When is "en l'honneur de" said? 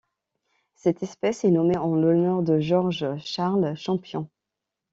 1.77-2.59